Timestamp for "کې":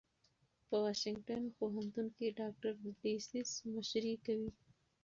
2.15-2.35